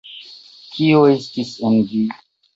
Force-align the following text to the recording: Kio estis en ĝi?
Kio 0.77 1.03
estis 1.11 1.53
en 1.71 1.79
ĝi? 1.93 2.03